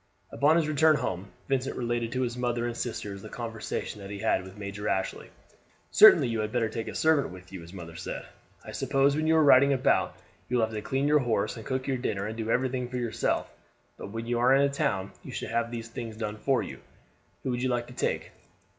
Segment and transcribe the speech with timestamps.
[0.31, 4.17] Upon his return home Vincent related to his mother and sisters the conversation that he
[4.17, 5.29] had had with Major Ashley.
[5.91, 8.25] "Certainly you had better take a servant with you," his mother said.
[8.65, 10.17] "I suppose when you are riding about;
[10.49, 12.97] you will have to clean your horse, and cook your dinner, and do everything for
[12.97, 13.51] yourself;
[13.95, 16.79] but when you are in a town you should have these things done for you.
[17.43, 18.31] Who would you like to take?